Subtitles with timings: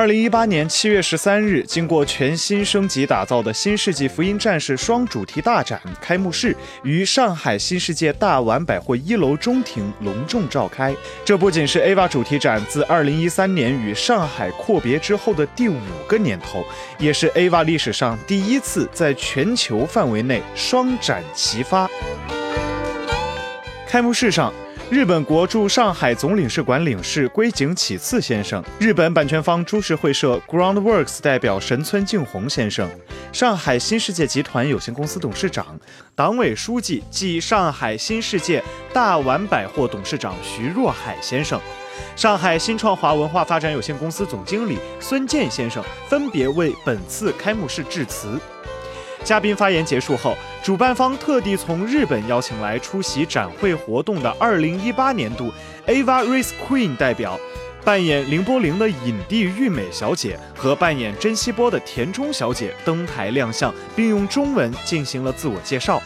[0.00, 10.96] 二零一八年七月十三日，经过全新升级打造的新世纪福音战士双主题大展开幕式于上海新世界大丸百货一楼中庭隆重召开。
[11.22, 16.64] 这不仅是 AVA 主题展自二零一三年与上海阔别之后的第五个年头，
[16.98, 21.86] 也是 AVA 历史上第一次在全球范围内双展齐发。
[23.86, 24.50] 开幕式上。
[24.90, 32.90] 日本国驻上海总领事馆领事龟井启次先生，日本版权方株式会社 Groundworks 代表神村敬宏先生，
[33.32, 35.78] 上海新世界集团有限公司董事长、
[36.16, 38.60] 党委书记暨上海新世界
[38.92, 41.60] 大丸百货董事长徐若海先生，
[42.16, 48.40] 上海新创华文化发展有限公司总经理孙健先生分别为本次开幕式致辞。
[49.22, 55.50] 嘉宾发言结束后，主办方特地从日本邀请来出席展会活动的2018年度
[55.86, 57.40] Ava Race Queen 代表，
[57.82, 66.00] 扮演凌波凌的影帝玉美小姐和扮演珍稀波的田中小姐登台亮相，并用中文进行了自我介绍。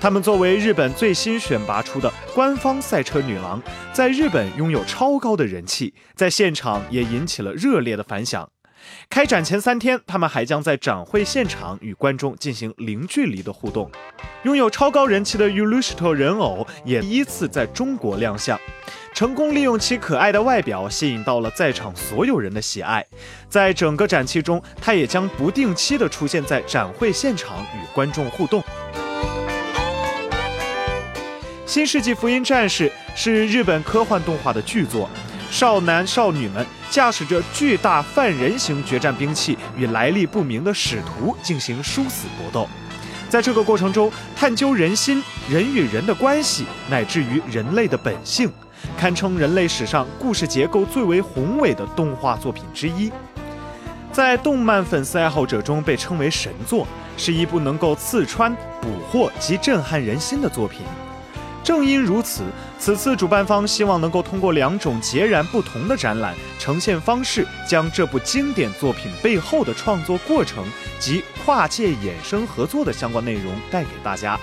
[0.00, 3.60] 她们作为日本最新选拔出的官方赛车女郎，
[3.92, 8.48] 在日本拥有超高的人气，在现场也引起了热烈的反响。
[9.10, 13.90] 开展前三天，他们还将在展会现场与观众进行零距离的互动。
[14.44, 18.58] 拥有超高人气的 u l u s h t o 人偶也第一次在中国亮相，
[19.12, 23.04] 成功利用其可爱的外表吸引到了在场所有人的喜爱。
[23.48, 28.60] 在整个展期中，他也将不定期的出现在展会现场与观众互动。
[31.66, 35.08] 《新世纪福音战士》是日本科幻动画的巨作。
[35.50, 42.68] 少男少女们驾驶着巨大犯人型决战兵器，与来历不明的使徒进行殊死搏斗。
[43.28, 48.50] 在这个过程中，探究人心、人与人的关系，乃至于人类的本性，
[48.96, 53.10] 堪称人类史上故事结构最为宏伟的动画作品之一。
[54.12, 56.86] 在动漫粉丝爱好者中被称为神作，
[57.16, 60.80] 是一部能够刺穿、捕获及震撼人心的作品。
[61.68, 62.44] 正因如此，
[62.78, 70.64] 此次主办方希望能够通过两种截然不同的展览呈现方式，将这部经典作品背后的创作过程
[70.98, 74.40] 及跨界衍生合作的相关内容带给大家。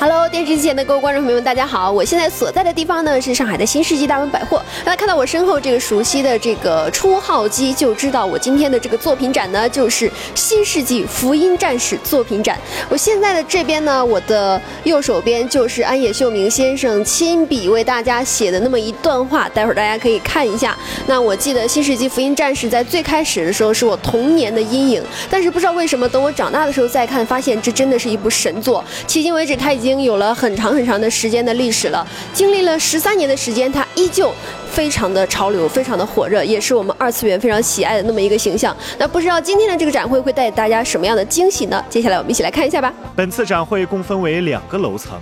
[0.00, 1.90] Hello，电视机前的各位观众朋友们，大家好！
[1.90, 4.62] 我现在所在的地方呢是上海的新世纪大丸百货。
[4.84, 12.56] 大家看到我身后这个熟悉的这个初号机，就知道我今天的这个作品展呢就是新世纪福音战士作品展。
[12.88, 20.78] 我现在的这边呢，我的右手边就是安野秀明先生亲笔为大家写的那么一段话，待会儿大家可以看一下。
[21.08, 28.84] 那我记得新世纪福音战士在最开始的时候是我童年的阴影，但是不知道为什么，等我长大的时候再看，发现这真的是一部神作。
[29.08, 29.87] 迄今为止，它已经。
[29.88, 34.30] 已经有了很长很长的时间的历史了，经历了十三年的时间，它依旧
[34.70, 38.76] 非常的潮流，非常的火热，也是我们二次元非常喜爱的那么一个形象。
[38.98, 41.82] 那不知道今天的这个展会会带给大家什么样的惊喜呢？
[41.88, 42.92] 接下来我们一起来看一下吧。
[43.16, 45.18] 本次展会共分为两个楼层，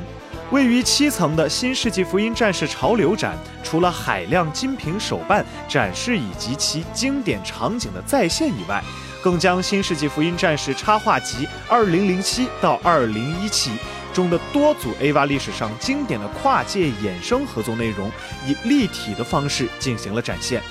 [0.51, 8.83] 位于七层的新世纪福音战士潮流展，除了海量精品手办展示以及其经典场景的再现以外，
[9.23, 13.71] 更将新世纪福音战士插画集二零零七到二零一七。
[14.17, 18.11] 中的多组 AVA 历史上经典的跨界衍生合作内容，
[18.47, 20.63] 以立体的方式进行了展现，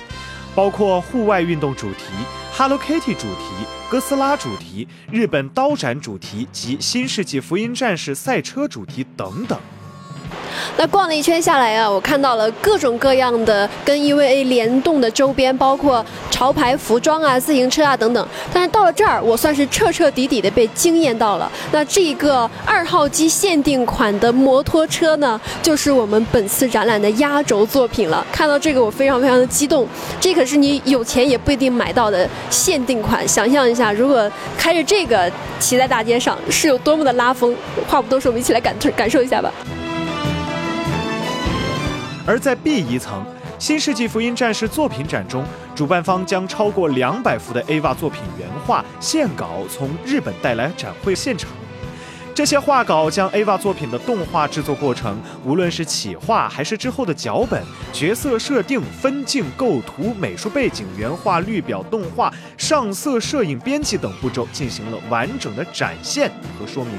[0.55, 2.05] 包括户外运动主题、
[2.51, 9.59] Hello Kitty 主题、哥斯拉主题、日本刀斩主题及新世纪福音战士赛车主题等等。
[10.77, 18.27] 那逛了一圈下来啊，我看到了各种各样的跟 EVA 联动的周边，包括潮牌服装啊、自行车啊等等。
[18.53, 21.51] 但是到了这儿，我算是彻彻底底的被惊艳到了。
[21.71, 28.25] 那这个二号机限定款的摩托车呢，就是我们本次展览的压轴作品了。
[28.31, 29.87] 看到这个，我非常非常的激动。
[30.19, 33.27] 这可是你有钱也不一定买到的限定款。
[33.27, 37.55] 想象一下，如果开着这个骑在大街上，是有多么的拉风。
[37.87, 39.51] 话不多说，我们一起来感受感受一下吧。
[42.25, 43.23] 而在 B 一层
[43.59, 45.45] 新世纪福音战士作品展中，
[45.75, 51.49] 主办方将超过两百幅的 AVA 作品原画线稿从日本带来展会现场。
[52.33, 57.63] 这些画稿将 AVA 作品的动画制作过程，无论是企划还是之后的脚本、
[57.93, 66.29] 角色设定、分镜、构图、美术背景、原画、绿表、动画、上色、摄影、编辑等步骤进行了完整的展现
[66.59, 66.93] 和说明。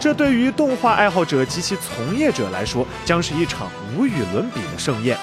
[0.00, 5.18] 这对于动画爱好者及其从业者来说，将是一场无与伦比的盛宴。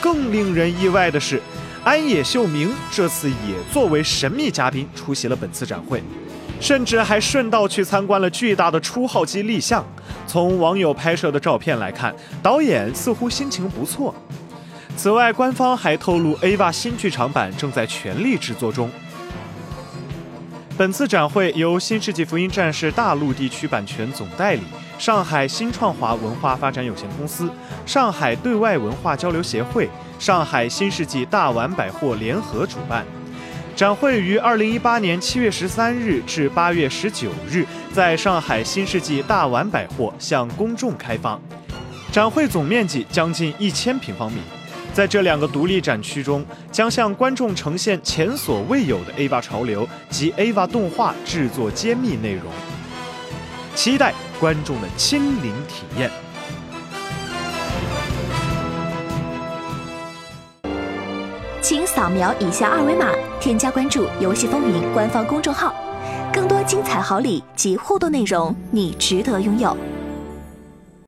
[0.00, 1.40] 更令人意外的是，
[1.84, 6.02] 安野秀明这次也作为神秘嘉宾出席了本次展会，
[6.58, 9.84] 甚至还顺道去参观了巨大的初号机立项。
[10.26, 14.14] 从网友拍摄的照片来看，导演似乎心情不错。
[14.96, 18.90] 此外，官方还透露，AVA 新剧场版正在全力制作中。
[20.76, 24.62] 本次展会由《新世纪福音战士》大陆地区版权总代理
[24.98, 27.48] 上海新创华文化发展有限公司、
[27.86, 29.88] 上海对外文化交流协会、
[30.18, 33.06] 上海新世纪大碗百货联合主办。
[33.76, 41.40] 展会于二零一八年七月十三日至八月十九日在上海新世纪大碗百货向公众开放。
[42.10, 44.40] 展会总面积将近一千平方米。
[44.94, 52.44] 在这两个独立展区中，将向观众呈现前所未有的 AVA 潮流及 AVA 动画制作揭秘内容，
[53.74, 56.08] 期待观众的亲临体验。
[61.60, 65.74] 请扫描以下二维码，添加关注“游戏风云”官方公众号，
[66.32, 69.76] 更多精彩好礼及互动内容，你值得拥有。